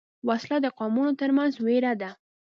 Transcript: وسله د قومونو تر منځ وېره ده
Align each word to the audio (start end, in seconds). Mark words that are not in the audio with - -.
وسله 0.27 0.57
د 0.63 0.67
قومونو 0.77 1.11
تر 1.21 1.29
منځ 1.37 1.53
وېره 1.65 1.93
ده 2.01 2.09